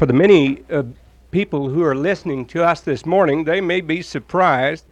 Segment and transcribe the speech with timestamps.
[0.00, 0.84] For the many uh,
[1.30, 4.86] people who are listening to us this morning, they may be surprised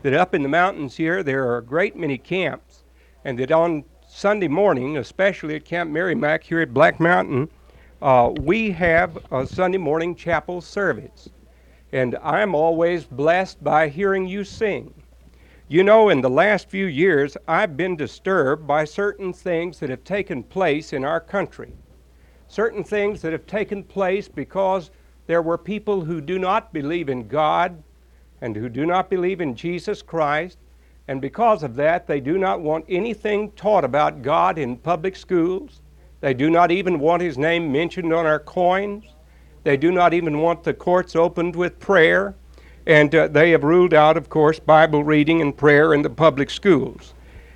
[0.00, 2.82] that up in the mountains here there are a great many camps,
[3.26, 7.50] and that on Sunday morning, especially at Camp Merrimack here at Black Mountain,
[8.00, 11.28] uh, we have a Sunday morning chapel service.
[11.92, 14.94] And I'm always blessed by hearing you sing.
[15.68, 20.04] You know, in the last few years, I've been disturbed by certain things that have
[20.04, 21.74] taken place in our country
[22.54, 24.92] certain things that have taken place because
[25.26, 27.82] there were people who do not believe in God
[28.40, 30.58] and who do not believe in Jesus Christ,
[31.08, 35.80] and because of that, they do not want anything taught about God in public schools.
[36.20, 39.04] They do not even want His name mentioned on our coins.
[39.64, 42.34] They do not even want the courts opened with prayer.
[42.86, 46.50] And uh, they have ruled out, of course, Bible reading and prayer in the public
[46.50, 47.13] schools.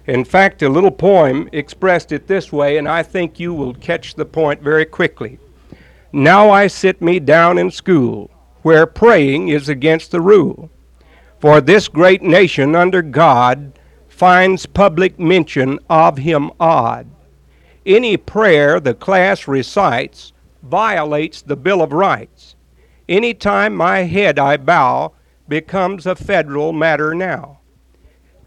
[0.09, 4.15] In fact, a little poem expressed it this way, and I think you will catch
[4.15, 5.39] the point very quickly.
[6.15, 8.31] Now I sit me down in school,
[8.63, 10.71] where praying is against the rule.
[11.41, 17.07] For this great nation under God finds public mention of him odd.
[17.85, 22.57] Any prayer the class recites violates the Bill of Rights.
[23.11, 25.13] Any time my head I bow
[25.47, 27.59] becomes a federal matter now.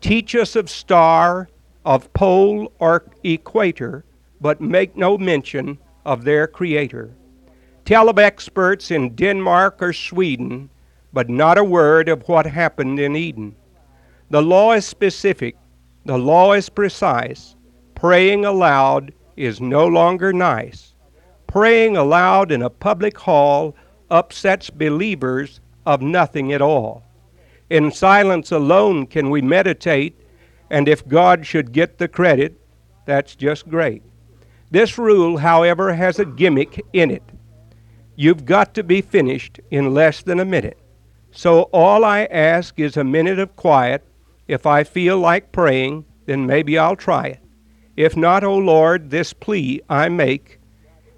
[0.01, 1.47] Teach us of star,
[1.85, 4.03] of pole or equator,
[4.39, 7.13] but make no mention of their creator.
[7.85, 10.69] Tell of experts in Denmark or Sweden,
[11.13, 13.55] but not a word of what happened in Eden.
[14.29, 15.57] The law is specific,
[16.05, 17.55] the law is precise.
[17.95, 20.93] Praying aloud is no longer nice.
[21.47, 23.75] Praying aloud in a public hall
[24.09, 27.03] upsets believers of nothing at all.
[27.69, 30.19] In silence alone can we meditate,
[30.71, 32.57] and if God should get the credit,
[33.05, 34.01] that's just great.
[34.71, 37.23] This rule, however, has a gimmick in it.
[38.15, 40.79] You've got to be finished in less than a minute.
[41.31, 44.01] So all I ask is a minute of quiet.
[44.47, 47.39] If I feel like praying, then maybe I'll try it.
[47.97, 50.59] If not, O oh Lord, this plea I make.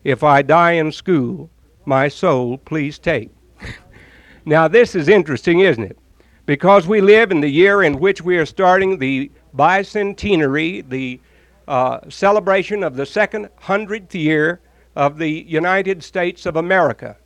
[0.03, 1.51] If I die in school,
[1.85, 3.29] my soul please take.
[4.45, 5.97] now, this is interesting, isn't it?
[6.45, 11.19] Because we live in the year in which we are starting the bicentenary, the
[11.67, 14.59] uh, celebration of the second hundredth year
[14.95, 17.17] of the United States of America.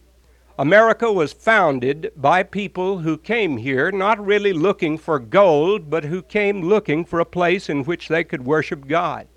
[0.60, 6.22] America was founded by people who came here not really looking for gold, but who
[6.22, 9.28] came looking for a place in which they could worship God.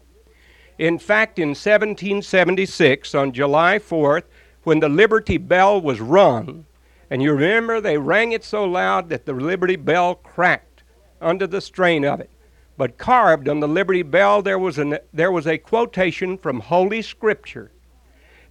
[0.79, 4.23] In fact, in 1776, on July 4th,
[4.63, 6.65] when the Liberty Bell was rung,
[7.11, 10.85] and you remember they rang it so loud that the Liberty Bell cracked
[11.21, 12.31] under the strain of it.
[12.77, 17.03] But carved on the Liberty Bell there was, an, there was a quotation from Holy
[17.03, 17.73] Scripture.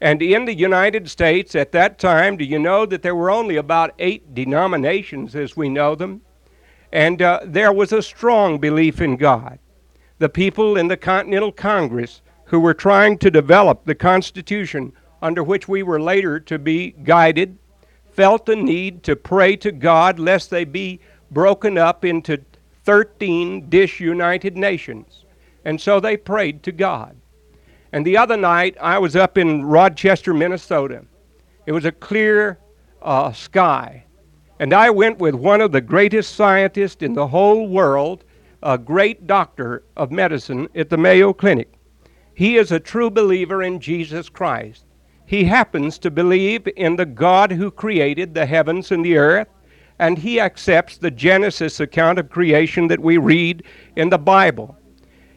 [0.01, 3.55] And in the United States at that time, do you know that there were only
[3.55, 6.21] about eight denominations as we know them?
[6.91, 9.59] And uh, there was a strong belief in God.
[10.19, 15.67] The people in the Continental Congress who were trying to develop the Constitution under which
[15.67, 17.57] we were later to be guided
[18.19, 20.99] felt the need to pray to God lest they be
[21.31, 22.37] broken up into
[22.83, 25.23] 13 disunited nations.
[25.63, 27.15] And so they prayed to God.
[27.93, 31.05] And the other night, I was up in Rochester, Minnesota.
[31.65, 32.59] It was a clear
[33.01, 34.03] uh, sky.
[34.59, 38.25] And I went with one of the greatest scientists in the whole world,
[38.61, 41.71] a great doctor of medicine at the Mayo Clinic.
[42.33, 44.83] He is a true believer in Jesus Christ.
[45.29, 49.47] He happens to believe in the God who created the heavens and the earth,
[49.99, 53.61] and he accepts the Genesis account of creation that we read
[53.95, 54.75] in the Bible.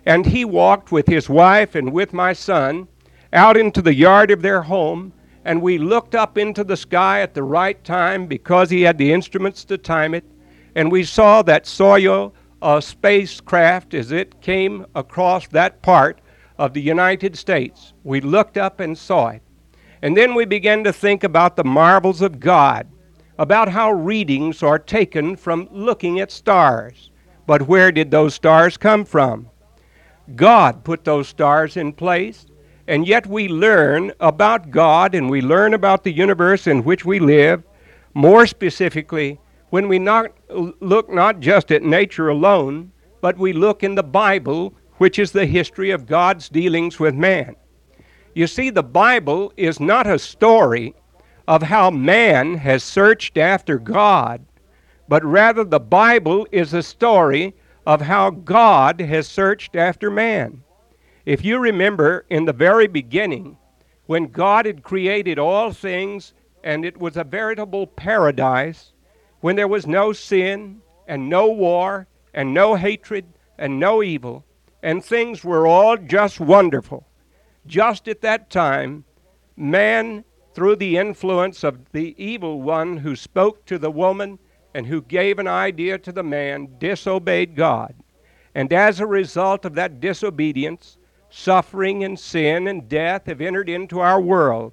[0.07, 2.89] And he walked with his wife and with my son
[3.35, 5.13] out into the yard of their home,
[5.45, 9.13] and we looked up into the sky at the right time because he had the
[9.13, 10.25] instruments to time it,
[10.75, 12.33] and we saw that Soyuz
[12.63, 16.23] uh, spacecraft as it came across that part
[16.57, 17.93] of the United States.
[18.05, 19.43] We looked up and saw it.
[20.03, 22.89] And then we begin to think about the marvels of God,
[23.39, 27.11] about how readings are taken from looking at stars.
[27.47, 29.49] But where did those stars come from?
[30.35, 32.47] God put those stars in place,
[32.89, 37.21] and yet we learn about God and we learn about the universe in which we
[37.21, 37.63] live,
[38.15, 39.39] more specifically,
[39.71, 44.75] when we not, look not just at nature alone, but we look in the Bible,
[44.99, 47.57] which is the history of God's dealings with man.
[48.35, 50.95] You see, the Bible is not a story
[51.47, 54.47] of how man has searched after God,
[55.07, 57.55] but rather the Bible is a story
[57.87, 60.63] of how God has searched after man.
[61.27, 63.59] If you remember in the very beginning,
[64.07, 66.33] when God had created all things
[66.65, 68.93] and it was a veritable paradise
[69.41, 73.27] when there was no sin and no war and no hatred
[73.59, 74.45] and no evil,
[74.83, 77.07] and things were all just wonderful.
[77.67, 79.05] Just at that time,
[79.57, 80.25] man,
[80.55, 84.39] through the influence of the evil one who spoke to the woman
[84.75, 87.95] and who gave an idea to the man, disobeyed God.
[88.55, 90.99] And as a result of that disobedience,
[91.31, 94.73] suffering and sin and death have entered into our world.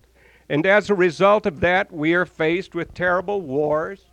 [0.50, 4.06] And as a result of that, we are faced with terrible wars.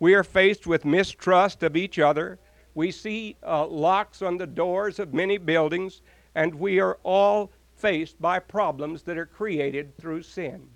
[0.00, 2.38] We are faced with mistrust of each other.
[2.74, 6.02] We see uh, locks on the doors of many buildings,
[6.34, 7.52] and we are all
[7.84, 10.66] faced by problems that are created through sin.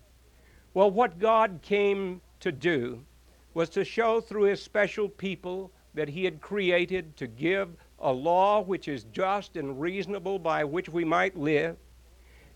[0.75, 3.03] Well, what God came to do
[3.55, 8.61] was to show through his special people that he had created to give a law
[8.61, 11.79] which is just and reasonable by which we might live.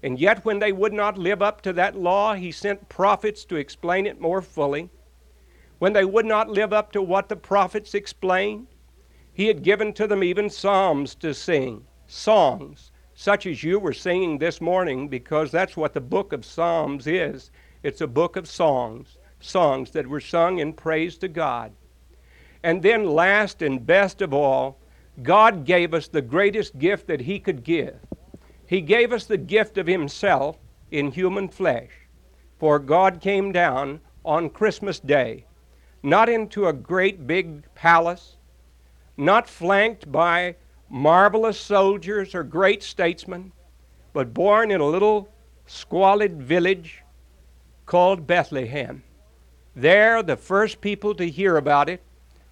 [0.02, 3.56] And yet, when they would not live up to that law, he sent prophets to
[3.56, 4.90] explain it more fully.
[5.78, 8.66] When they would not live up to what the prophets explained,
[9.32, 12.91] he had given to them even psalms to sing, songs,
[13.22, 17.52] such as you were singing this morning, because that's what the book of Psalms is.
[17.84, 21.72] It's a book of songs songs that were sung in praise to God.
[22.64, 24.78] And then, last and best of all,
[25.22, 27.96] God gave us the greatest gift that He could give.
[28.66, 30.58] He gave us the gift of Himself
[30.90, 31.90] in human flesh.
[32.58, 35.44] For God came down on Christmas Day,
[36.02, 38.36] not into a great big palace,
[39.16, 40.56] not flanked by
[40.94, 43.50] marvelous soldiers or great statesmen,
[44.12, 45.26] but born in a little
[45.64, 47.02] squalid village
[47.86, 49.02] called Bethlehem.
[49.74, 52.02] There, the first people to hear about it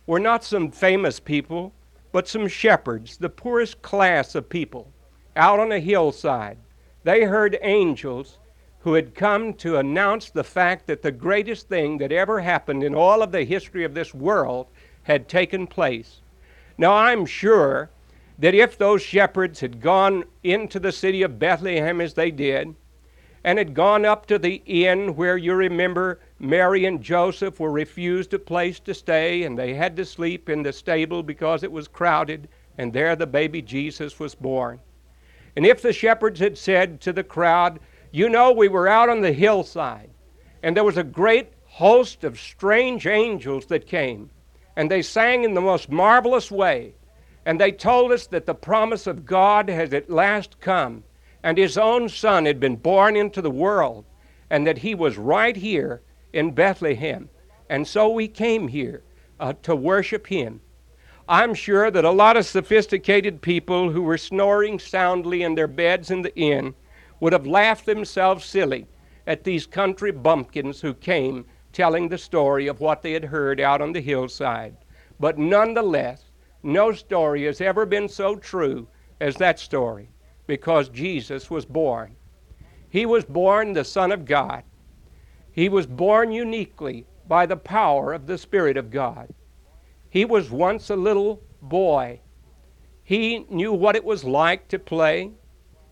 [0.07, 1.75] were not some famous people,
[2.13, 4.91] but some shepherds, the poorest class of people,
[5.37, 6.57] out on a hillside.
[7.05, 8.39] They heard angels
[8.79, 12.95] who had come to announce the fact that the greatest thing that ever happened in
[12.95, 14.67] all of the history of this world
[15.03, 16.23] had taken place.
[16.79, 17.91] Now, I'm sure
[18.41, 22.75] that if those shepherds had gone into the city of Bethlehem as they did,
[23.45, 28.33] and had gone up to the inn where you remember Mary and Joseph were refused
[28.33, 31.87] a place to stay, and they had to sleep in the stable because it was
[31.87, 32.49] crowded,
[32.79, 34.81] and there the baby Jesus was born.
[35.55, 37.79] And if the shepherds had said to the crowd,
[38.11, 40.11] You know, we were out on the hillside,
[40.63, 44.31] and there was a great host of strange angels that came,
[44.77, 46.95] and they sang in the most marvelous way,
[47.47, 51.05] and they told us that the promise of God has at last come,
[51.43, 54.05] and His own Son had been born into the world,
[54.51, 56.03] and that He was right here
[56.33, 57.29] in Bethlehem.
[57.69, 59.03] And so we came here
[59.39, 60.61] uh, to worship Him.
[61.29, 66.11] I'm sure that a lot of sophisticated people who were snoring soundly in their beds
[66.11, 66.75] in the inn
[67.21, 68.87] would have laughed themselves silly
[69.27, 73.81] at these country bumpkins who came telling the story of what they had heard out
[73.81, 74.77] on the hillside.
[75.21, 76.25] But nonetheless,
[76.63, 78.87] no story has ever been so true
[79.21, 80.11] as that story
[80.47, 82.17] because Jesus was born.
[82.89, 84.65] He was born the Son of God.
[85.53, 89.33] He was born uniquely by the power of the Spirit of God.
[90.09, 92.21] He was once a little boy.
[93.03, 95.31] He knew what it was like to play.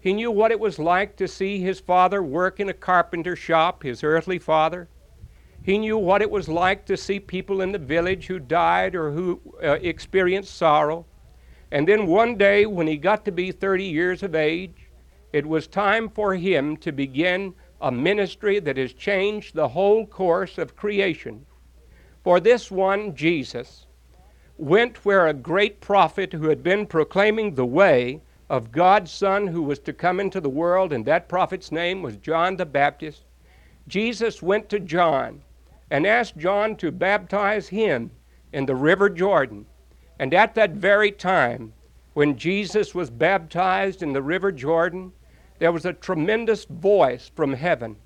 [0.01, 3.83] He knew what it was like to see his father work in a carpenter shop,
[3.83, 4.89] his earthly father.
[5.69, 9.11] He knew what it was like to see people in the village who died or
[9.11, 11.05] who uh, experienced sorrow.
[11.71, 14.89] And then one day, when he got to be 30 years of age,
[15.31, 17.53] it was time for him to begin
[17.83, 21.45] a ministry that has changed the whole course of creation.
[22.25, 23.85] For this one, Jesus,
[24.57, 29.61] went where a great prophet who had been proclaiming the way of God's Son who
[29.61, 33.25] was to come into the world, and that prophet's name was John the Baptist.
[33.87, 35.43] Jesus went to John
[35.91, 38.11] and asked John to baptize him
[38.53, 39.67] in the river Jordan.
[40.19, 41.73] And at that very time,
[42.15, 45.13] when Jesus was baptized in the river Jordan,
[45.59, 47.97] there was a tremendous voice from heaven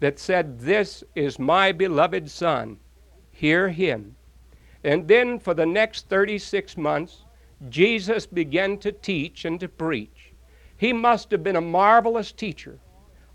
[0.00, 2.78] that said, This is my beloved Son.
[3.30, 4.16] Hear him.
[4.82, 7.24] And then for the next 36 months,
[7.70, 10.32] Jesus began to teach and to preach.
[10.76, 12.78] He must have been a marvelous teacher.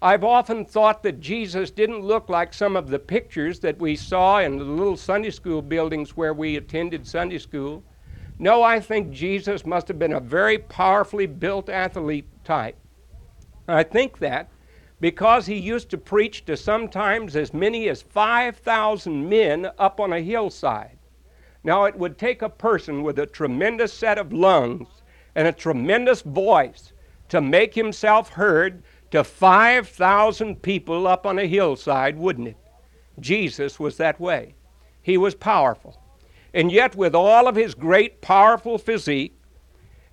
[0.02, 4.40] I've often thought that Jesus didn't look like some of the pictures that we saw
[4.40, 7.84] in the little Sunday school buildings where we attended Sunday school.
[8.38, 12.78] No, I think Jesus must have been a very powerfully built athlete type.
[13.68, 14.50] I think that
[15.02, 20.22] because he used to preach to sometimes as many as 5,000 men up on a
[20.22, 20.98] hillside.
[21.66, 24.88] Now, it would take a person with a tremendous set of lungs
[25.36, 26.94] and a tremendous voice
[27.28, 32.58] to make himself heard to 5,000 people up on a hillside, wouldn't it?
[33.20, 34.56] Jesus was that way.
[35.02, 36.00] He was powerful.
[36.54, 39.40] And yet, with all of his great, powerful physique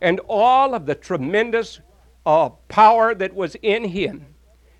[0.00, 1.80] and all of the tremendous
[2.24, 4.26] uh, power that was in him,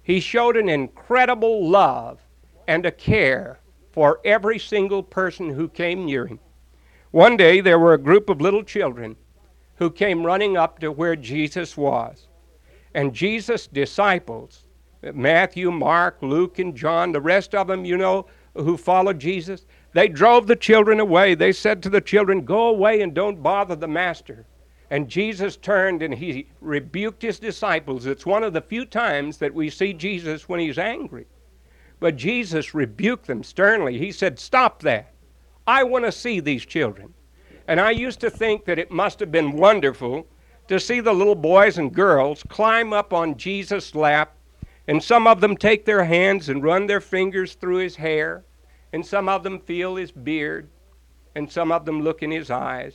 [0.02, 2.20] he showed an incredible love
[2.68, 3.58] and a care
[3.92, 6.38] for every single person who came near him.
[7.10, 9.16] One day, there were a group of little children
[9.76, 12.28] who came running up to where Jesus was.
[12.96, 14.64] And Jesus' disciples,
[15.02, 18.24] Matthew, Mark, Luke, and John, the rest of them, you know,
[18.54, 21.34] who followed Jesus, they drove the children away.
[21.34, 24.46] They said to the children, Go away and don't bother the master.
[24.90, 28.06] And Jesus turned and he rebuked his disciples.
[28.06, 31.26] It's one of the few times that we see Jesus when he's angry.
[32.00, 33.98] But Jesus rebuked them sternly.
[33.98, 35.12] He said, Stop that.
[35.66, 37.12] I want to see these children.
[37.68, 40.26] And I used to think that it must have been wonderful
[40.68, 44.36] to see the little boys and girls climb up on Jesus' lap,
[44.88, 48.44] and some of them take their hands and run their fingers through his hair,
[48.92, 50.68] and some of them feel his beard,
[51.34, 52.94] and some of them look in his eyes,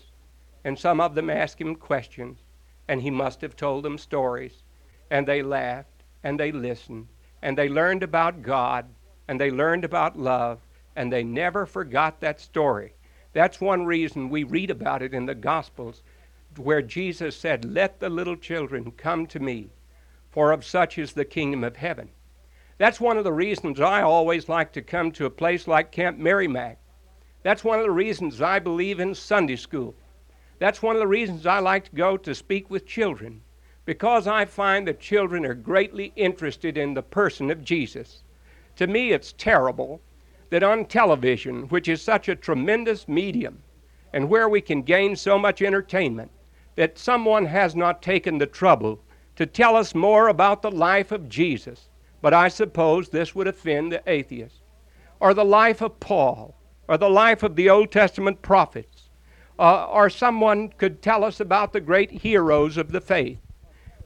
[0.64, 2.40] and some of them ask him questions,
[2.88, 4.64] and he must have told them stories.
[5.10, 7.08] And they laughed, and they listened,
[7.42, 8.86] and they learned about God,
[9.28, 10.60] and they learned about love,
[10.96, 12.94] and they never forgot that story.
[13.34, 16.04] That's one reason we read about it in the Gospels,
[16.58, 19.70] where Jesus said, Let the little children come to me,
[20.30, 22.10] for of such is the kingdom of heaven.
[22.78, 26.18] That's one of the reasons I always like to come to a place like Camp
[26.18, 26.80] Merrimack.
[27.44, 29.96] That's one of the reasons I believe in Sunday school.
[30.60, 33.42] That's one of the reasons I like to go to speak with children,
[33.86, 38.24] because I find that children are greatly interested in the person of Jesus.
[38.76, 40.02] To me, it's terrible
[40.50, 43.64] that on television, which is such a tremendous medium
[44.14, 46.30] and where we can gain so much entertainment,
[46.76, 49.00] that someone has not taken the trouble
[49.36, 51.90] to tell us more about the life of Jesus
[52.22, 54.62] but I suppose this would offend the atheist.
[55.20, 56.56] Or the life of Paul,
[56.88, 59.10] or the life of the Old Testament prophets,
[59.60, 63.40] uh, or someone could tell us about the great heroes of the faith.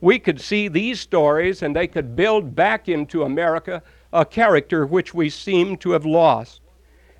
[0.02, 3.82] We could see these stories and they could build back into America
[4.12, 6.62] a character which we seem to have lost,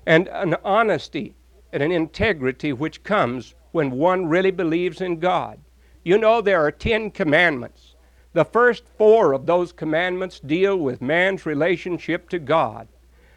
[0.06, 1.34] and an honesty
[1.72, 5.60] and an integrity which comes when one really believes in God.
[6.02, 7.94] You know, there are Ten Commandments.
[8.32, 12.88] The first four of those commandments deal with man's relationship to God.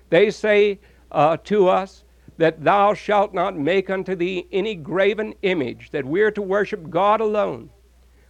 [0.09, 0.79] They say
[1.11, 2.05] uh, to us
[2.37, 6.89] that thou shalt not make unto thee any graven image, that we are to worship
[6.89, 7.69] God alone.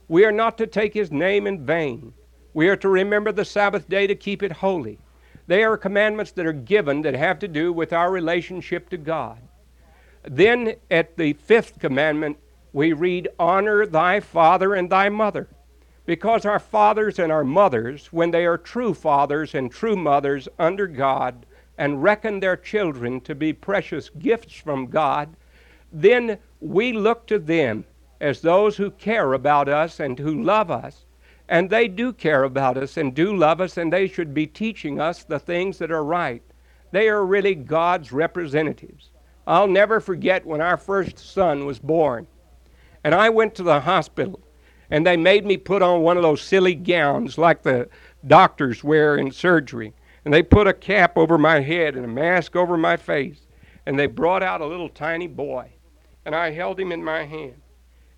[0.07, 2.11] We are not to take his name in vain.
[2.55, 4.97] We are to remember the Sabbath day to keep it holy.
[5.45, 9.37] They are commandments that are given that have to do with our relationship to God.
[10.23, 12.37] Then at the fifth commandment,
[12.73, 15.47] we read, Honor thy father and thy mother.
[16.05, 20.87] Because our fathers and our mothers, when they are true fathers and true mothers under
[20.87, 21.45] God
[21.77, 25.35] and reckon their children to be precious gifts from God,
[25.91, 27.85] then we look to them
[28.19, 31.05] as those who care about us and who love us.
[31.47, 34.99] And they do care about us and do love us, and they should be teaching
[34.99, 36.43] us the things that are right.
[36.91, 39.09] They are really God's representatives.
[39.49, 42.27] I'll never forget when our first son was born.
[43.03, 44.39] And I went to the hospital
[44.91, 47.89] and they made me put on one of those silly gowns like the
[48.27, 49.91] doctors wear in surgery.
[50.23, 53.47] And they put a cap over my head and a mask over my face.
[53.87, 55.71] And they brought out a little tiny boy.
[56.25, 57.59] And I held him in my hand.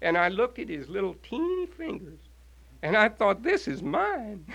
[0.01, 2.19] And I looked at his little teeny fingers.
[2.81, 4.45] And I thought, this is mine.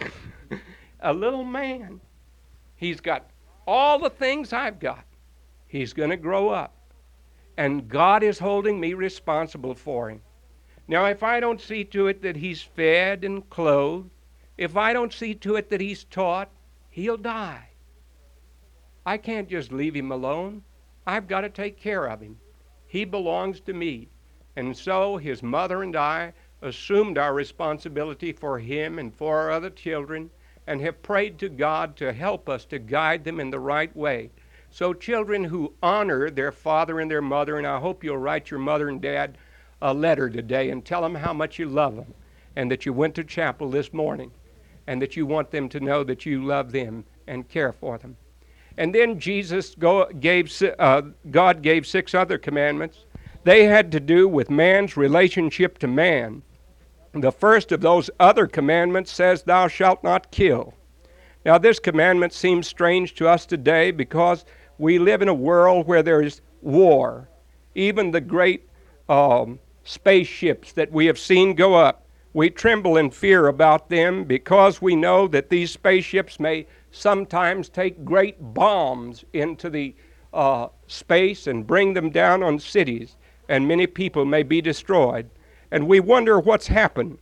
[1.01, 2.03] a little man.
[2.75, 3.31] He's got
[3.67, 5.06] all the things I've got.
[5.67, 6.75] He's going to grow up.
[7.57, 10.21] And God is holding me responsible for him.
[10.89, 14.11] Now, if I don't see to it that he's fed and clothed,
[14.57, 16.51] if I don't see to it that he's taught,
[16.91, 17.71] he'll die.
[19.05, 20.63] I can't just leave him alone.
[21.07, 22.39] I've got to take care of him.
[22.87, 24.09] He belongs to me.
[24.57, 26.33] And so his mother and I
[26.63, 30.31] assumed our responsibility for him and for our other children
[30.67, 34.31] and have prayed to God to help us to guide them in the right way.
[34.77, 38.61] So, children who honor their father and their mother, and I hope you'll write your
[38.61, 39.39] mother and dad
[39.81, 42.13] a letter today and tell them how much you love them
[42.57, 44.31] and that you went to chapel this morning
[44.87, 48.19] and that you want them to know that you love them and care for them.
[48.77, 53.07] And then Jesus go, gave, uh, God gave six other commandments.
[53.45, 56.43] They had to do with man's relationship to man.
[57.15, 60.75] The first of those other commandments says, Thou shalt not kill.
[61.47, 64.45] Now, this commandment seems strange to us today because
[64.79, 67.29] we live in a world where there is war.
[67.75, 68.69] Even the great
[69.09, 72.07] um, spaceships that we have seen go up
[72.37, 78.05] We tremble in fear about them because we know that these spaceships may sometimes take
[78.05, 79.95] great bombs into the
[80.35, 83.17] uh, space and bring them down on cities,
[83.49, 85.31] and many people may be destroyed.
[85.71, 87.17] And we wonder what's happened,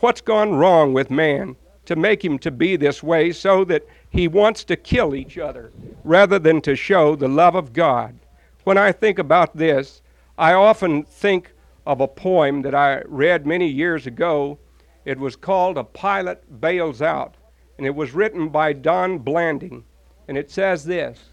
[0.00, 1.54] what's gone wrong with man
[1.84, 5.72] to make him to be this way so that he wants to kill each other
[6.04, 8.18] rather than to show the love of God.
[8.64, 10.02] When I think about this,
[10.36, 11.52] I often think
[11.86, 14.58] of a poem that I read many years ago.
[15.04, 17.36] It was called A Pilot Bails Out
[17.78, 19.84] and it was written by Don Blanding.
[20.26, 21.30] And it says this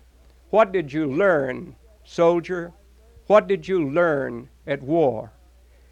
[0.51, 2.71] What did you learn, soldier?
[3.27, 5.31] What did you learn at war?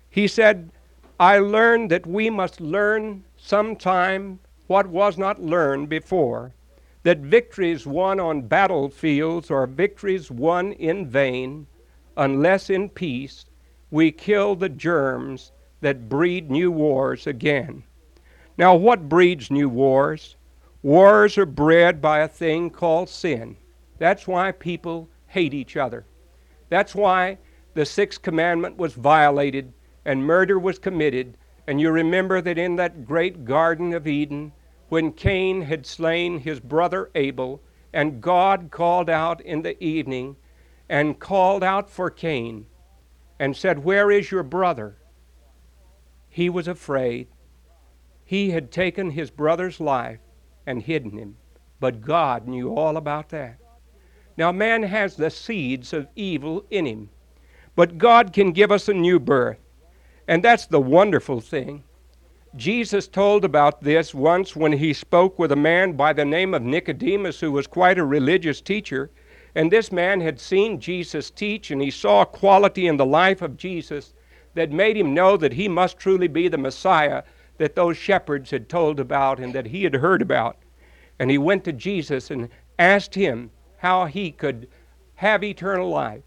[0.10, 0.72] He said,
[1.20, 6.54] I learned that we must learn sometime what was not learned before,
[7.04, 11.68] that victories won on battlefields are victories won in vain,
[12.18, 13.46] unless in peace
[13.92, 17.84] we kill the germs that breed new wars again.
[18.58, 20.36] Now, what breeds new wars?
[20.82, 23.58] Wars are bred by a thing called sin.
[23.98, 26.06] That's why people hate each other.
[26.70, 27.38] That's why
[27.74, 29.74] the sixth commandment was violated
[30.06, 31.38] and murder was committed.
[31.68, 34.52] And you remember that in that great Garden of Eden,
[34.94, 37.60] when Cain had slain his brother Abel,
[37.94, 40.36] and God called out in the evening
[40.88, 42.68] and called out for Cain
[43.40, 44.96] and said, Where is your brother?
[46.30, 47.28] He was afraid.
[48.24, 50.20] He had taken his brother's life
[50.68, 51.38] and hidden him.
[51.80, 53.58] But God knew all about that.
[54.38, 57.10] Now, man has the seeds of evil in him,
[57.76, 59.58] but God can give us a new birth.
[60.28, 61.84] And that's the wonderful thing.
[62.56, 66.62] Jesus told about this once when he spoke with a man by the name of
[66.62, 69.10] Nicodemus, who was quite a religious teacher.
[69.56, 73.42] And this man had seen Jesus teach, and he saw a quality in the life
[73.42, 74.14] of Jesus
[74.54, 77.24] that made him know that he must truly be the Messiah
[77.58, 80.58] that those shepherds had told about and that he had heard about.
[81.18, 84.68] And he went to Jesus and asked him how he could
[85.16, 86.22] have eternal life.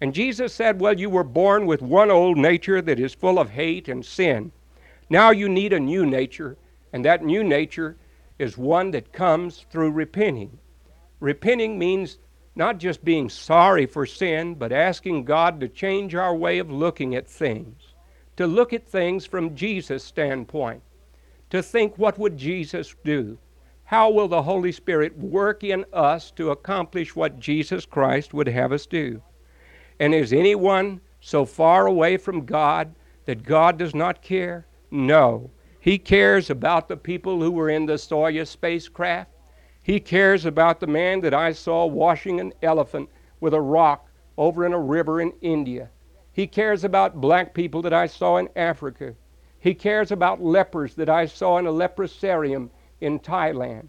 [0.00, 3.50] And Jesus said, Well, you were born with one old nature that is full of
[3.50, 4.52] hate and sin.
[5.12, 6.56] Now you need a new nature,
[6.92, 7.96] and that new nature
[8.38, 10.58] is one that comes through repenting.
[11.20, 12.18] Repenting means
[12.54, 17.14] not just being sorry for sin, but asking God to change our way of looking
[17.14, 17.92] at things
[18.36, 20.82] to look at things from Jesus' standpoint,
[21.50, 23.36] to think what would Jesus do?
[23.84, 28.72] How will the Holy Spirit work in us to accomplish what Jesus Christ would have
[28.72, 29.20] us do?
[30.00, 32.94] And is anyone so far away from God
[33.26, 34.66] that God does not care?
[34.94, 35.50] No.
[35.80, 39.30] He cares about the people who were in the Soyuz spacecraft.
[39.82, 43.08] He cares about the man that I saw washing an elephant
[43.40, 45.88] with a rock over in a river in India.
[46.30, 49.14] He cares about black people that I saw in Africa.
[49.58, 52.68] He cares about lepers that I saw in a leprosarium
[53.00, 53.88] in Thailand.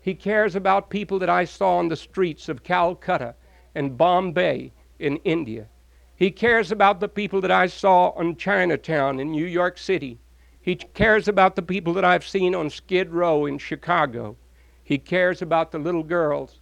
[0.00, 3.36] He cares about people that I saw on the streets of Calcutta
[3.76, 5.68] and Bombay in India.
[6.16, 10.18] He cares about the people that I saw on Chinatown in New York City.
[10.60, 14.36] He cares about the people that I've seen on Skid Row in Chicago.
[14.82, 16.60] He cares about the little girls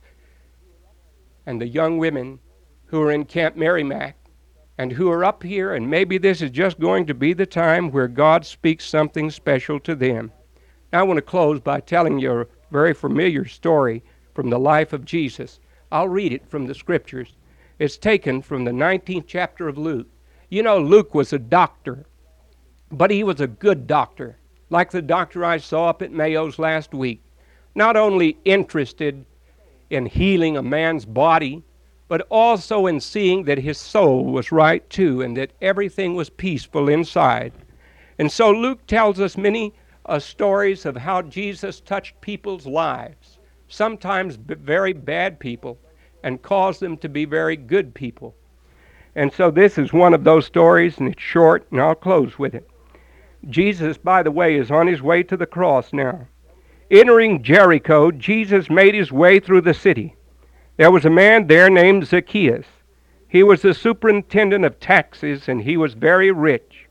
[1.46, 2.38] and the young women
[2.86, 4.16] who are in Camp Merrimack
[4.78, 7.90] and who are up here, and maybe this is just going to be the time
[7.90, 10.30] where God speaks something special to them.
[10.92, 14.92] Now, I want to close by telling you a very familiar story from the life
[14.92, 15.58] of Jesus.
[15.90, 17.34] I'll read it from the scriptures.
[17.78, 20.06] It's taken from the 19th chapter of Luke.
[20.48, 22.06] You know, Luke was a doctor,
[22.90, 24.38] but he was a good doctor,
[24.70, 27.22] like the doctor I saw up at Mayo's last week.
[27.74, 29.24] Not only interested
[29.90, 31.62] in healing a man's body,
[32.08, 36.88] but also in seeing that his soul was right too and that everything was peaceful
[36.88, 37.52] inside.
[38.18, 39.74] And so Luke tells us many
[40.06, 45.78] uh, stories of how Jesus touched people's lives, sometimes b- very bad people,
[46.22, 48.34] and caused them to be very good people.
[49.14, 52.54] And so this is one of those stories, and it's short, and I'll close with
[52.54, 52.68] it.
[53.48, 56.26] Jesus, by the way, is on his way to the cross now.
[56.90, 60.16] Entering Jericho, Jesus made his way through the city.
[60.76, 62.66] There was a man there named Zacchaeus.
[63.28, 66.88] He was the superintendent of taxes, and he was very rich.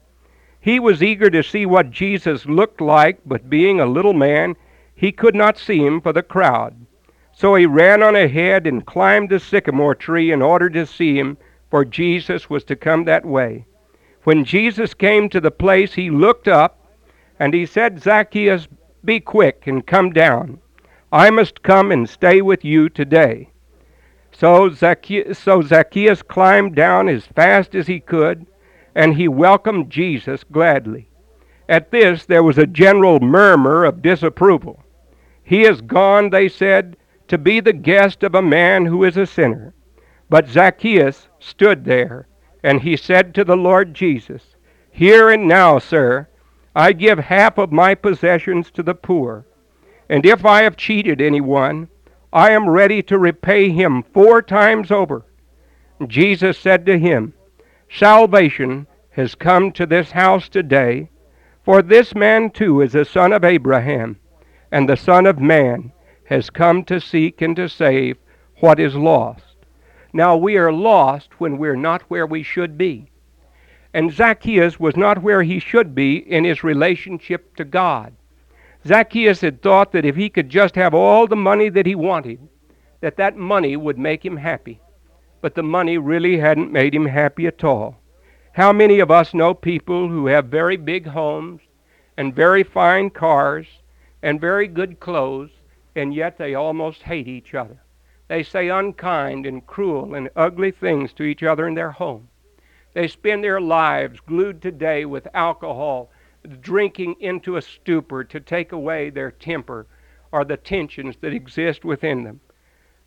[0.60, 4.56] He was eager to see what Jesus looked like, but being a little man,
[4.94, 6.76] he could not see him for the crowd.
[7.34, 11.38] So he ran on ahead and climbed a sycamore tree in order to see him,
[11.70, 13.66] for Jesus was to come that way.
[14.28, 16.86] When Jesus came to the place, he looked up
[17.40, 18.68] and he said, Zacchaeus,
[19.06, 20.60] be quick and come down.
[21.14, 23.52] I must come and stay with you today.
[24.34, 28.46] So Zacchaeus, so Zacchaeus climbed down as fast as he could,
[28.94, 31.08] and he welcomed Jesus gladly.
[31.70, 34.84] At this, there was a general murmur of disapproval.
[35.42, 36.98] He is gone, they said,
[37.30, 39.74] to be the guest of a man who is a sinner.
[40.30, 42.28] But Zacchaeus stood there,
[42.68, 44.44] and he said to the Lord Jesus,
[44.92, 46.28] Here and now, sir,
[46.76, 49.46] I give half of my possessions to the poor.
[50.10, 51.88] And if I have cheated anyone,
[52.34, 55.24] I am ready to repay him four times over.
[56.08, 57.34] Jesus said to him,
[57.90, 61.10] Salvation has come to this house today,
[61.64, 64.20] for this man too is a son of Abraham,
[64.74, 65.94] and the Son of Man
[66.26, 68.18] has come to seek and to save
[68.60, 69.47] what is lost.
[70.14, 73.10] Now we are lost when we're not where we should be.
[73.94, 78.14] And Zacchaeus was not where he should be in his relationship to God.
[78.86, 82.40] Zacchaeus had thought that if he could just have all the money that he wanted,
[83.02, 84.80] that that money would make him happy.
[85.42, 87.98] But the money really hadn't made him happy at all.
[88.54, 91.62] How many of us know people who have very big homes
[92.18, 93.68] and very fine cars
[94.24, 95.52] and very good clothes,
[95.96, 97.80] and yet they almost hate each other?
[98.28, 102.30] They say unkind and cruel and ugly things to each other in their home.
[102.94, 106.10] They spend their lives glued today with alcohol
[106.62, 109.88] drinking into a stupor to take away their temper
[110.32, 112.42] or the tensions that exist within them.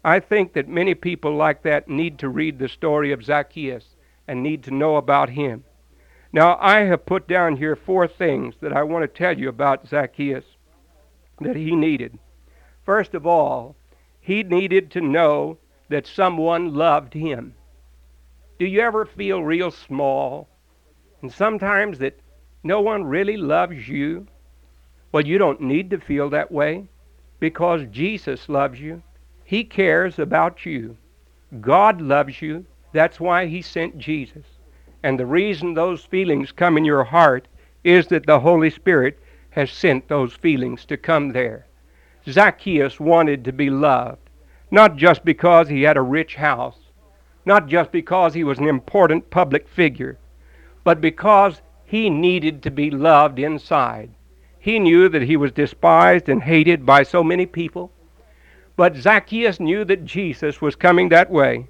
[0.05, 4.43] I think that many people like that need to read the story of Zacchaeus and
[4.43, 5.65] need to know about him.
[6.33, 9.89] Now, I have put down here four things that I want to tell you about
[9.89, 10.45] Zacchaeus
[11.41, 12.19] that he needed.
[12.85, 13.77] First of all,
[14.31, 17.53] he needed to know that someone loved him.
[18.61, 20.49] Do you ever feel real small?
[21.21, 22.21] And sometimes that
[22.63, 24.29] no one really loves you?
[25.11, 26.87] Well, you don't need to feel that way
[27.41, 29.03] because Jesus loves you.
[29.43, 30.97] He cares about you.
[31.61, 32.65] God loves you.
[32.93, 34.47] That's why He sent Jesus.
[35.03, 37.49] And the reason those feelings come in your heart
[37.83, 39.19] is that the Holy Spirit
[39.51, 41.67] has sent those feelings to come there.
[42.33, 44.31] Zacchaeus wanted to be loved,
[44.71, 46.79] not just because he had a rich house,
[47.45, 50.19] not just because he was an important public figure,
[50.85, 54.11] but because he needed to be loved inside.
[54.59, 57.91] He knew that he was despised and hated by so many people.
[58.77, 61.67] But Zacchaeus knew that Jesus was coming that way.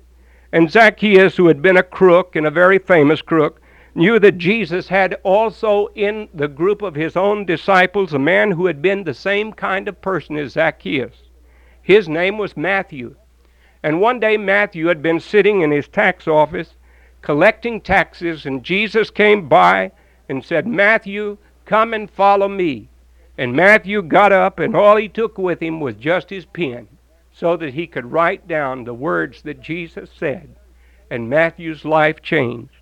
[0.53, 3.61] And Zacchaeus, who had been a crook and a very famous crook,
[3.95, 8.67] knew that Jesus had also in the group of his own disciples a man who
[8.67, 11.25] had been the same kind of person as Zacchaeus.
[11.83, 13.17] His name was Matthew.
[13.83, 16.75] And one day Matthew had been sitting in his tax office
[17.23, 19.93] collecting taxes, and Jesus came by
[20.29, 22.89] and said, Matthew, come and follow me.
[23.37, 26.89] And Matthew got up, and all he took with him was just his pen,
[27.33, 30.57] so that he could write down the words that Jesus said.
[31.11, 32.80] And Matthew's life changed.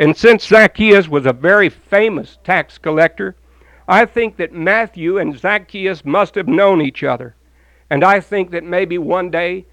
[0.00, 3.36] And since Zacchaeus was a very famous tax collector,
[3.86, 7.34] I think that Matthew and Zacchaeus must have known each other.
[7.90, 9.66] And I think that maybe one day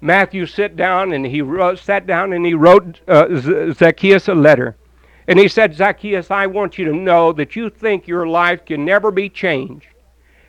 [0.00, 3.26] Matthew sat down and he wrote, sat down and he wrote uh,
[3.74, 4.74] Zacchaeus a letter.
[5.26, 8.86] And he said, Zacchaeus, I want you to know that you think your life can
[8.86, 9.88] never be changed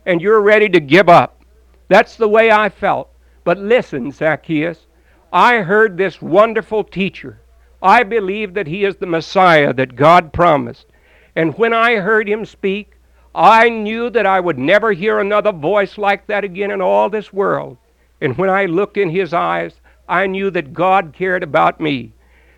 [0.06, 1.42] and you're ready to give up.
[1.88, 3.10] That's the way I felt.
[3.44, 4.86] But listen, Zacchaeus,
[5.30, 7.39] I heard this wonderful teacher.
[7.82, 10.86] I believe that he is the Messiah that God promised.
[11.34, 12.96] And when I heard him speak,
[13.34, 17.32] I knew that I would never hear another voice like that again in all this
[17.32, 17.78] world.
[18.20, 22.12] And when I looked in his eyes, I knew that God cared about me.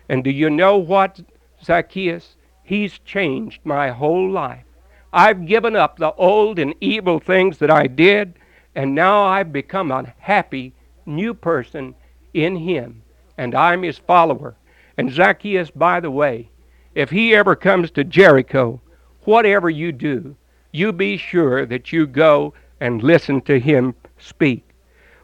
[0.09, 1.21] And do you know what,
[1.63, 4.65] Zacchaeus, he's changed my whole life.
[5.13, 8.33] I've given up the old and evil things that I did,
[8.73, 10.73] and now I've become a happy
[11.05, 11.93] new person
[12.33, 13.03] in him,
[13.37, 14.55] and I'm his follower.
[14.97, 16.49] And Zacchaeus, by the way,
[16.95, 18.81] if he ever comes to Jericho,
[19.21, 20.35] whatever you do,
[20.71, 24.67] you be sure that you go and listen to him speak.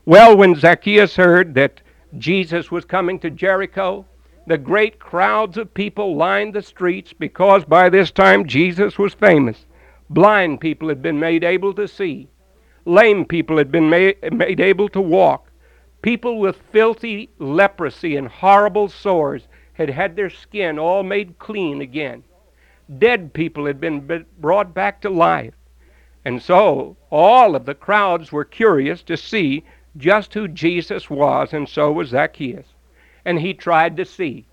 [0.05, 1.81] Well, when Zacchaeus heard that
[2.17, 4.05] Jesus was coming to Jericho,
[4.47, 9.65] the great crowds of people lined the streets because by this time Jesus was famous.
[10.09, 12.27] Blind people had been made able to see.
[12.85, 14.17] Lame people had been made,
[14.59, 15.51] able to walk.
[16.01, 19.47] People with filthy leprosy and horrible sores
[19.79, 22.23] had had their skin all made clean again.
[22.99, 25.55] Dead people had been brought back to life.
[26.23, 29.63] And so all of the crowds were curious to see
[29.97, 32.67] just who Jesus was, and so was Zacchaeus
[33.25, 34.45] and he tried to see.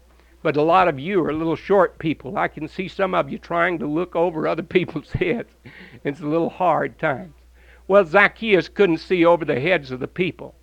[0.43, 2.37] But a lot of you are little short people.
[2.37, 5.51] I can see some of you trying to look over other people's heads.
[6.05, 7.35] It's a little hard times.
[7.89, 10.55] Well, Zacchaeus couldn't see over the heads of the people.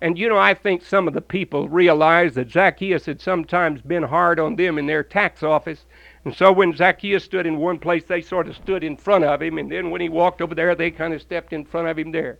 [0.00, 4.02] And you know, I think some of the people realized that Zacchaeus had sometimes been
[4.02, 5.86] hard on them in their tax office.
[6.24, 9.40] And so when Zacchaeus stood in one place, they sort of stood in front of
[9.40, 11.98] him, and then when he walked over there, they kind of stepped in front of
[11.98, 12.38] him there.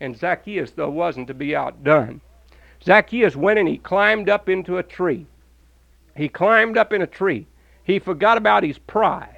[0.00, 2.20] And Zacchaeus, though, wasn't to be outdone.
[2.84, 5.26] Zacchaeus went and he climbed up into a tree.
[6.16, 7.46] He climbed up in a tree.
[7.82, 9.34] He forgot about his pride.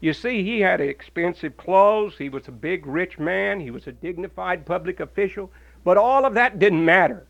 [0.00, 2.16] You see, he had expensive clothes.
[2.18, 3.60] He was a big, rich man.
[3.60, 5.50] He was a dignified public official.
[5.84, 7.26] But all of that didn't matter.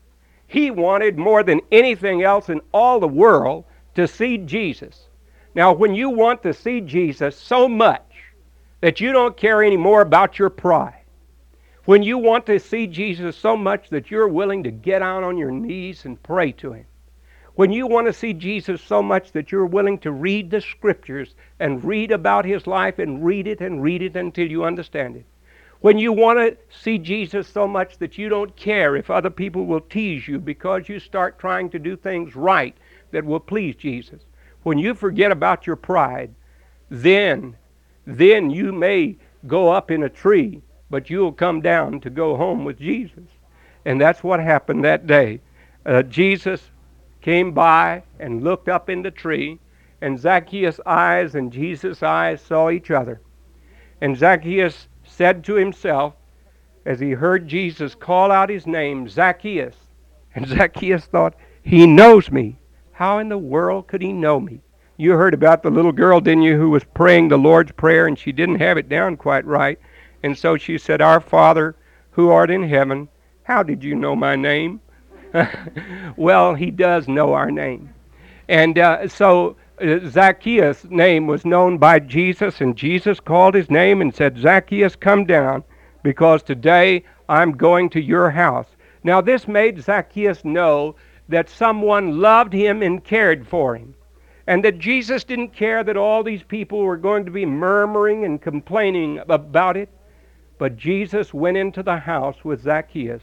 [0.47, 3.63] He wanted more than anything else in all the world
[3.95, 5.07] to see Jesus.
[5.55, 8.03] Now, when you want to see Jesus so much
[8.81, 11.03] that you don't care anymore about your pride,
[11.85, 15.37] when you want to see Jesus so much that you're willing to get out on
[15.37, 16.85] your knees and pray to Him,
[17.55, 21.35] when you want to see Jesus so much that you're willing to read the Scriptures
[21.59, 25.25] and read about His life and read it and read it until you understand it,
[25.81, 29.65] when you want to see Jesus so much that you don't care if other people
[29.65, 32.77] will tease you because you start trying to do things right
[33.11, 34.21] that will please Jesus,
[34.63, 36.33] when you forget about your pride,
[36.89, 37.55] then,
[38.05, 39.17] then you may
[39.47, 43.23] go up in a tree, but you'll come down to go home with Jesus.
[43.85, 45.41] And that's what happened that day.
[45.83, 46.61] Uh, Jesus
[47.21, 49.57] came by and looked up in the tree,
[49.99, 53.19] and Zacchaeus' eyes and Jesus' eyes saw each other.
[53.99, 54.87] And Zacchaeus
[55.21, 56.15] said to himself,
[56.83, 59.75] as he heard Jesus call out his name, Zacchaeus,
[60.33, 62.57] and Zacchaeus thought, He knows me.
[62.93, 64.61] How in the world could he know me?
[64.97, 68.17] You heard about the little girl, didn't you, who was praying the Lord's Prayer and
[68.17, 69.77] she didn't have it down quite right.
[70.23, 71.75] And so she said, Our Father,
[72.09, 73.07] who art in heaven,
[73.43, 74.81] how did you know my name?
[76.17, 77.93] well, he does know our name.
[78.47, 84.13] And uh, so Zacchaeus' name was known by Jesus, and Jesus called his name and
[84.13, 85.63] said, Zacchaeus, come down,
[86.03, 88.67] because today I'm going to your house.
[89.03, 90.95] Now, this made Zacchaeus know
[91.29, 93.95] that someone loved him and cared for him.
[94.47, 98.41] And that Jesus didn't care that all these people were going to be murmuring and
[98.41, 99.89] complaining about it.
[100.57, 103.21] But Jesus went into the house with Zacchaeus.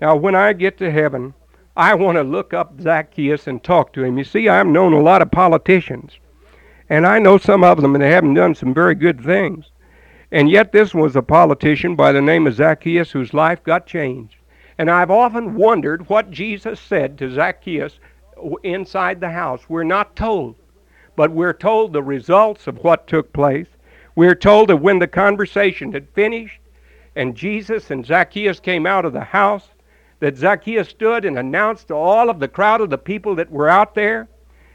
[0.00, 1.34] Now, when I get to heaven,
[1.80, 4.18] I want to look up Zacchaeus and talk to him.
[4.18, 6.12] You see, I've known a lot of politicians,
[6.90, 9.70] and I know some of them, and they haven't done some very good things.
[10.30, 14.36] And yet, this was a politician by the name of Zacchaeus whose life got changed.
[14.76, 17.98] And I've often wondered what Jesus said to Zacchaeus
[18.62, 19.62] inside the house.
[19.66, 20.56] We're not told,
[21.16, 23.68] but we're told the results of what took place.
[24.14, 26.60] We're told that when the conversation had finished
[27.16, 29.70] and Jesus and Zacchaeus came out of the house,
[30.20, 33.68] that Zacchaeus stood and announced to all of the crowd of the people that were
[33.68, 34.28] out there,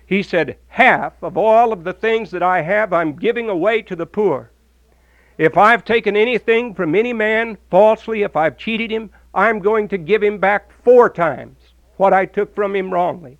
[0.06, 3.96] he said, Half of all of the things that I have, I'm giving away to
[3.96, 4.52] the poor.
[5.38, 9.98] If I've taken anything from any man falsely, if I've cheated him, I'm going to
[9.98, 11.58] give him back four times
[11.98, 13.38] what I took from him wrongly.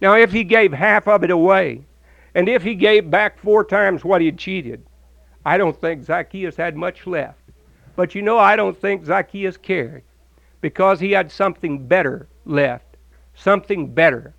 [0.00, 1.84] Now, if he gave half of it away,
[2.34, 4.84] and if he gave back four times what he'd cheated,
[5.44, 7.40] I don't think Zacchaeus had much left.
[7.96, 10.02] But you know, I don't think Zacchaeus cared
[10.60, 12.96] because he had something better left.
[13.34, 14.34] Something better.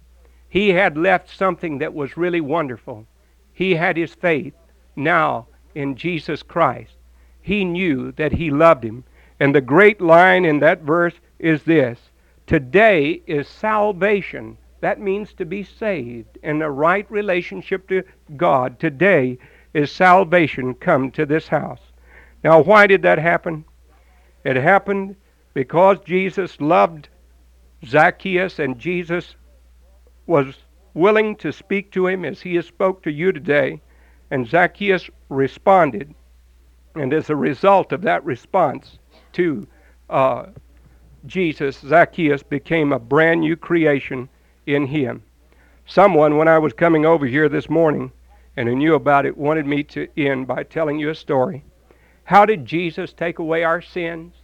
[0.50, 3.08] He had left something that was really wonderful.
[3.54, 4.54] He had his faith
[4.96, 6.96] now in Jesus Christ.
[7.42, 9.04] He knew that he loved him
[9.42, 12.00] and the great line in that verse is this
[12.46, 14.56] Today is salvation.
[14.82, 18.04] That means to be saved in a right relationship to
[18.38, 18.80] God.
[18.80, 19.40] Today
[19.74, 21.82] is salvation come to this house.
[22.44, 23.66] Now, why did that happen?
[24.44, 25.16] It happened
[25.54, 27.10] because Jesus loved
[27.86, 29.36] Zacchaeus and Jesus
[30.28, 30.56] was
[30.94, 33.82] willing to speak to him as he has spoke to you today.
[34.30, 36.14] And Zacchaeus responded.
[36.96, 39.00] And as a result of that response,
[39.34, 39.68] to
[40.10, 40.48] uh,
[41.26, 44.30] Jesus, Zacchaeus became a brand new creation
[44.66, 45.24] in him.
[45.86, 48.12] Someone, when I was coming over here this morning
[48.56, 51.64] and who knew about it, wanted me to end by telling you a story.
[52.24, 54.36] How did Jesus take away our sins?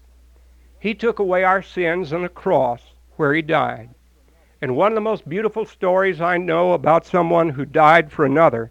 [0.80, 3.90] He took away our sins on a cross where he died.
[4.62, 8.70] And one of the most beautiful stories I know about someone who died for another,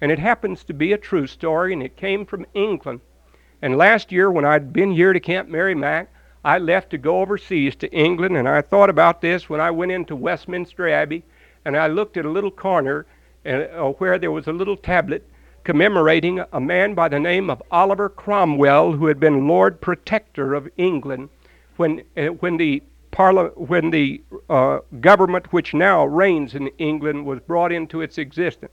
[0.00, 3.00] and it happens to be a true story, and it came from England.
[3.60, 6.08] And last year, when I'd been here to Camp Merrimac,
[6.42, 9.92] I left to go overseas to England, and I thought about this when I went
[9.92, 11.22] into Westminster Abbey,
[11.66, 13.04] and I looked at a little corner
[13.44, 15.28] uh, where there was a little tablet
[15.64, 20.68] commemorating a man by the name of Oliver Cromwell, who had been Lord Protector of
[20.78, 21.28] England
[21.76, 27.40] when, uh, when the, parla- when the uh, government which now reigns in England was
[27.40, 28.72] brought into its existence.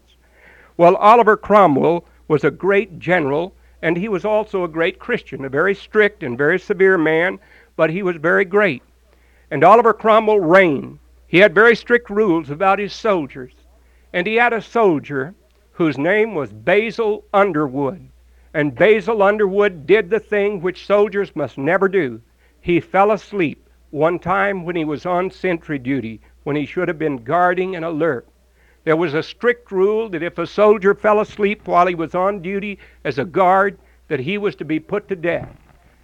[0.77, 5.49] Well, Oliver Cromwell was a great general and he was also a great Christian, a
[5.49, 7.39] very strict and very severe man,
[7.75, 8.83] but he was very great.
[9.51, 10.99] And Oliver Cromwell reigned.
[11.27, 13.53] He had very strict rules about his soldiers.
[14.11, 15.33] And he had a soldier
[15.71, 18.09] whose name was Basil Underwood.
[18.53, 22.21] And Basil Underwood did the thing which soldiers must never do.
[22.61, 26.99] He fell asleep one time when he was on sentry duty, when he should have
[26.99, 28.27] been guarding and alert.
[28.83, 32.41] There was a strict rule that if a soldier fell asleep while he was on
[32.41, 35.49] duty as a guard, that he was to be put to death.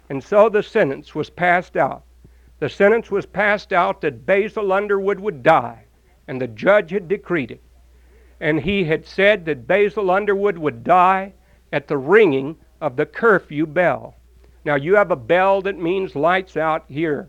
[0.08, 2.04] And so the sentence was passed out.
[2.58, 5.84] The sentence was passed out that Basil Underwood would die,
[6.26, 7.60] and the judge had decreed it
[8.40, 11.32] and he had said that Basil Underwood would die
[11.72, 14.14] at the ringing of the curfew bell.
[14.66, 17.28] Now, you have a bell that means lights out here.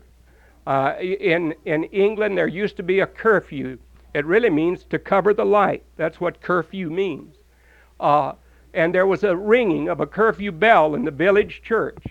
[0.66, 3.78] Uh, in, in England, there used to be a curfew.
[4.12, 5.84] It really means to cover the light.
[5.94, 7.36] That's what curfew means.
[8.00, 8.32] Uh,
[8.74, 12.02] and there was a ringing of a curfew bell in the village church.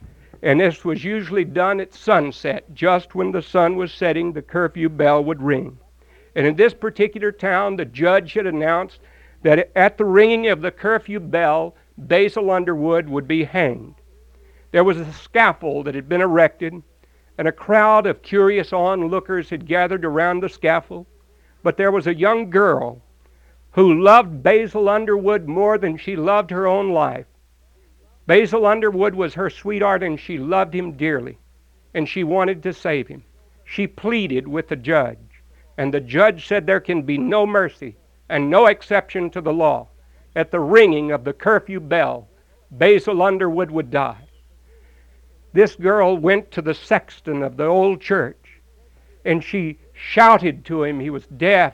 [0.43, 2.63] And this was usually done at sunset.
[2.73, 5.77] Just when the sun was setting, the curfew bell would ring.
[6.35, 9.01] And in this particular town, the judge had announced
[9.43, 13.95] that at the ringing of the curfew bell, Basil Underwood would be hanged.
[14.71, 16.81] There was a scaffold that had been erected,
[17.37, 21.05] and a crowd of curious onlookers had gathered around the scaffold.
[21.63, 23.01] But there was a young girl
[23.71, 27.27] who loved Basil Underwood more than she loved her own life.
[28.25, 31.37] Basil Underwood was her sweetheart, and she loved him dearly,
[31.93, 33.23] and she wanted to save him.
[33.63, 35.17] She pleaded with the judge.
[35.77, 37.95] And the judge said there can be no mercy
[38.29, 39.87] and no exception to the law.
[40.35, 42.27] At the ringing of the curfew bell,
[42.71, 44.26] Basil Underwood would die.
[45.57, 48.61] This girl went to the sexton of the old church
[49.25, 50.99] and she shouted to him.
[50.99, 51.73] He was deaf.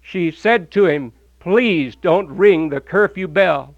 [0.00, 3.76] She said to him, Please don't ring the curfew bell.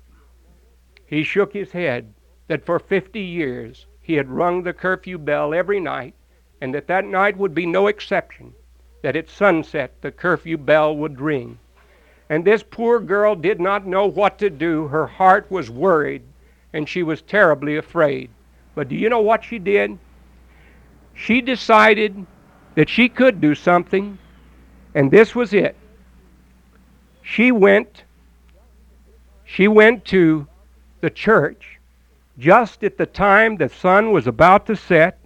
[1.04, 2.14] He shook his head
[2.48, 6.14] that for 50 years he had rung the curfew bell every night
[6.62, 8.54] and that that night would be no exception
[9.02, 11.58] that at sunset the curfew bell would ring.
[12.30, 14.88] And this poor girl did not know what to do.
[14.88, 16.22] Her heart was worried,
[16.72, 18.30] and she was terribly afraid.
[18.74, 19.98] But do you know what she did?
[21.14, 22.26] She decided
[22.74, 24.18] that she could do something,
[24.94, 25.76] and this was it.
[27.22, 28.04] She went
[29.44, 30.46] she went to
[31.02, 31.78] the church
[32.38, 35.18] just at the time the sun was about to set,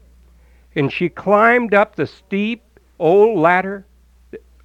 [0.75, 2.63] and she climbed up the steep
[2.99, 3.87] old ladder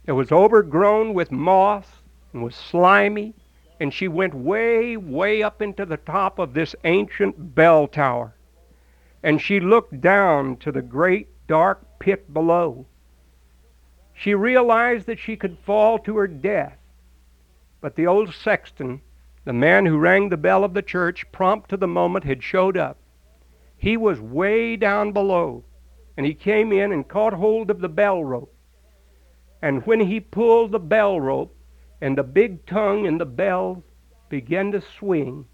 [0.05, 1.87] that was overgrown with moss
[2.33, 3.35] and was slimy,
[3.79, 8.33] and she went way, way up into the top of this ancient bell tower.
[9.23, 12.85] And she looked down to the great dark pit below.
[14.13, 16.77] She realized that she could fall to her death.
[17.81, 19.01] But the old sexton,
[19.45, 22.77] the man who rang the bell of the church, prompt to the moment, had showed
[22.77, 22.97] up.
[23.77, 25.63] He was way down below,
[26.15, 28.53] and he came in and caught hold of the bell rope.
[29.61, 31.55] And when he pulled the bell rope
[31.99, 33.83] and the big tongue in the bell
[34.29, 35.45] began to swing,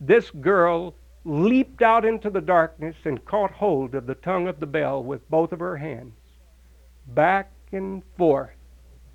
[0.00, 4.66] this girl leaped out into the darkness and caught hold of the tongue of the
[4.66, 6.14] bell with both of her hands.
[7.08, 8.56] Back and forth,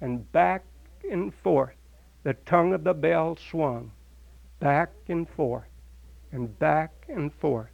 [0.02, 0.64] and back
[1.10, 1.76] and forth,
[2.24, 3.92] the tongue of the bell swung.
[4.60, 5.68] Back and forth,
[6.32, 7.70] and back and forth.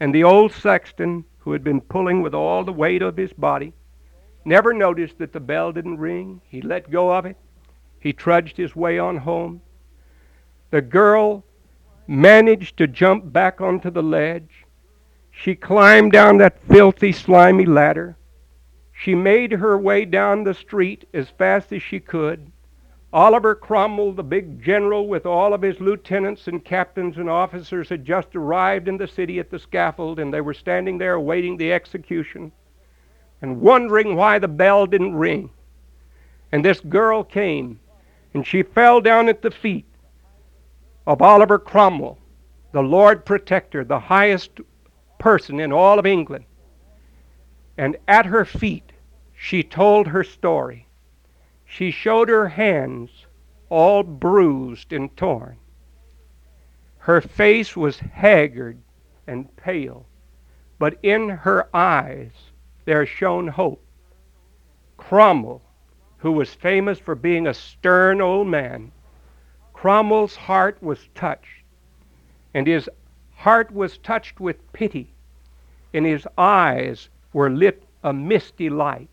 [0.00, 3.72] And the old sexton who had been pulling with all the weight of his body,
[4.44, 6.40] never noticed that the bell didn't ring.
[6.48, 7.36] He let go of it.
[8.00, 9.62] He trudged his way on home.
[10.70, 11.44] The girl
[12.08, 14.64] managed to jump back onto the ledge.
[15.30, 18.16] She climbed down that filthy, slimy ladder.
[18.92, 22.50] She made her way down the street as fast as she could.
[23.12, 28.04] Oliver Cromwell, the big general, with all of his lieutenants and captains and officers, had
[28.04, 31.72] just arrived in the city at the scaffold, and they were standing there awaiting the
[31.72, 32.50] execution
[33.40, 35.50] and wondering why the bell didn't ring.
[36.52, 37.78] And this girl came,
[38.34, 39.86] and she fell down at the feet
[41.08, 42.18] of Oliver Cromwell,
[42.72, 44.60] the Lord Protector, the highest
[45.18, 46.44] person in all of England.
[47.78, 48.92] And at her feet,
[49.34, 50.86] she told her story.
[51.64, 53.24] She showed her hands
[53.70, 55.56] all bruised and torn.
[56.98, 58.76] Her face was haggard
[59.26, 60.06] and pale,
[60.78, 62.32] but in her eyes
[62.84, 63.82] there shone hope.
[64.98, 65.62] Cromwell,
[66.18, 68.92] who was famous for being a stern old man,
[69.80, 71.62] Cromwell's heart was touched,
[72.52, 72.90] and his
[73.36, 75.14] heart was touched with pity,
[75.94, 79.08] and his eyes were lit a misty light,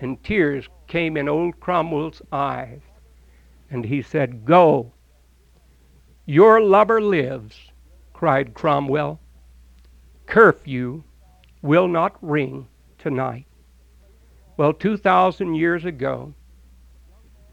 [0.00, 2.80] and tears came in old Cromwell's eyes,
[3.70, 4.90] and he said, Go.
[6.24, 7.70] Your lover lives,
[8.12, 9.20] cried Cromwell.
[10.26, 11.04] Curfew
[11.62, 12.66] will not ring
[12.98, 13.46] tonight.
[14.56, 16.34] Well, 2,000 years ago,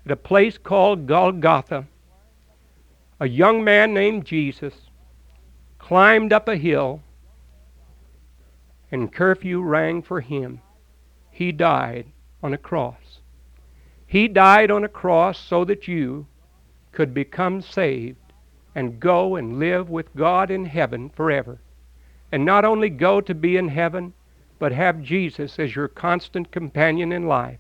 [0.04, 1.86] at a place called Golgotha,
[3.24, 4.74] a young man named Jesus
[5.80, 7.02] climbed up a hill
[8.92, 10.60] and curfew rang for him.
[11.32, 12.08] He died
[12.44, 13.22] on a cross.
[14.06, 16.28] He died on a cross so that you
[16.92, 18.34] could become saved
[18.76, 21.62] and go and live with God in heaven forever.
[22.30, 24.12] And not only go to be in heaven,
[24.60, 27.60] but have Jesus as your constant companion in life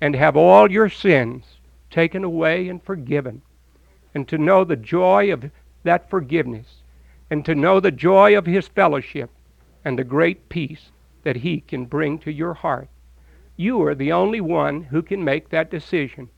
[0.00, 1.44] and have all your sins
[1.90, 3.42] taken away and forgiven.
[4.14, 5.50] And to know the joy of
[5.82, 6.82] that forgiveness
[7.30, 9.30] and to know the joy of His fellowship
[9.84, 10.90] and the great peace
[11.24, 12.88] that He can bring to your heart.
[13.56, 16.28] You are the only one who can make that decision.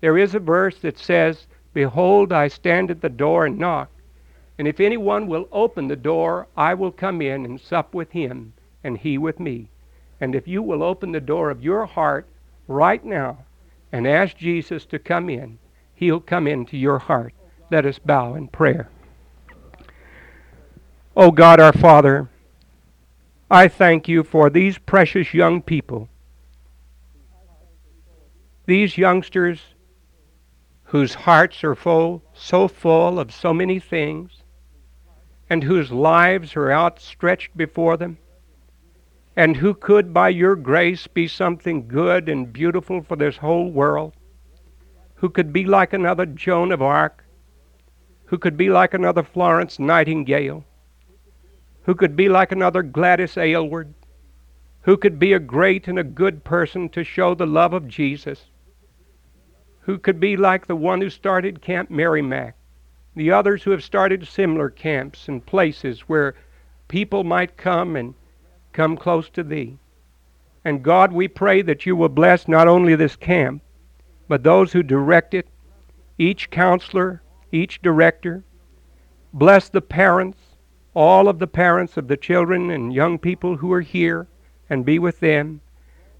[0.00, 3.90] There is a verse that says, Behold, I stand at the door and knock.
[4.58, 8.52] And if anyone will open the door, I will come in and sup with him,
[8.84, 9.68] and he with me.
[10.20, 12.26] And if you will open the door of your heart
[12.68, 13.38] right now
[13.92, 15.58] and ask Jesus to come in,
[16.00, 17.32] he'll come into your heart.
[17.70, 18.88] Let us bow in prayer.
[21.16, 22.28] Oh God, our Father,
[23.48, 26.08] I thank you for these precious young people
[28.66, 29.58] these youngsters
[30.84, 34.44] whose hearts are full, so full of so many things,
[35.48, 38.16] and whose lives are outstretched before them,
[39.34, 44.12] and who could, by your grace, be something good and beautiful for this whole world,
[45.20, 47.24] who could be like another Joan of Arc,
[48.26, 50.64] who could be like another Florence Nightingale,
[51.84, 53.94] who could be like another Gladys Aylward,
[54.82, 58.50] who could be a great and a good person to show the love of Jesus
[59.90, 62.54] who could be like the one who started Camp Merrimac,
[63.16, 66.36] the others who have started similar camps and places where
[66.86, 68.14] people might come and
[68.72, 69.78] come close to thee.
[70.64, 73.62] And God, we pray that you will bless not only this camp,
[74.30, 75.48] but those who direct it,
[76.16, 77.20] each counselor,
[77.50, 78.44] each director.
[79.32, 80.38] Bless the parents,
[80.94, 84.28] all of the parents of the children and young people who are here,
[84.68, 85.60] and be with them.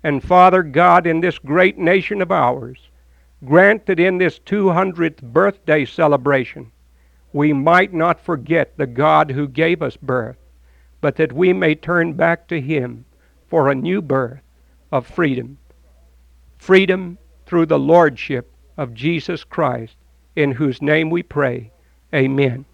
[0.02, 2.88] And Father God, in this great nation of ours,
[3.44, 6.72] Grant that in this 200th birthday celebration,
[7.32, 10.36] we might not forget the God who gave us birth,
[11.00, 13.04] but that we may turn back to Him
[13.46, 14.42] for a new birth
[14.90, 15.58] of freedom.
[16.58, 17.18] Freedom
[17.50, 19.96] through the Lordship of Jesus Christ,
[20.36, 21.72] in whose name we pray.
[22.14, 22.64] Amen.